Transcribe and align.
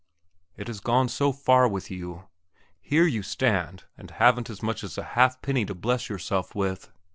It 0.57 0.65
has 0.67 0.79
gone 0.79 1.09
so 1.09 1.31
far 1.31 1.67
with 1.67 1.91
you. 1.91 2.23
Here 2.81 3.05
you 3.05 3.21
stand 3.21 3.83
and 3.95 4.09
haven't 4.09 4.49
as 4.49 4.63
much 4.63 4.83
as 4.83 4.97
a 4.97 5.03
halfpenny 5.13 5.63
to 5.65 5.75
bless 5.75 6.09
yourself 6.09 6.55
with. 6.55 6.91